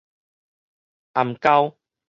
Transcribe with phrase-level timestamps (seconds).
[1.13, 1.75] 涵溝